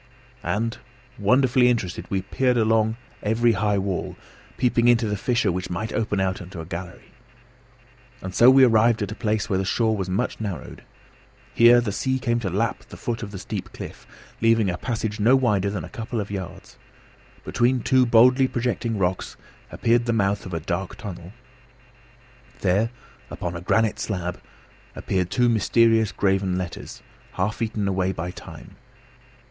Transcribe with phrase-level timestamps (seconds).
[0.41, 0.79] And,
[1.19, 4.15] wonderfully interested, we peered all along the high wall,
[4.57, 7.11] peeping into every fissure which might open out into a gallery.
[8.19, 10.81] And so we arrived at a place where the shore was much narrowed.
[11.53, 14.07] Here the sea came to lap the foot of the steep cliff,
[14.41, 16.79] leaving a passage no wider than a couple of yards.
[17.43, 19.37] Between two boldly projecting rocks
[19.71, 21.31] appeared the mouth of a dark tunnel.
[22.61, 22.89] There,
[23.29, 24.41] upon a granite slab,
[24.95, 28.77] appeared two mysterious graven letters, half eaten away by time.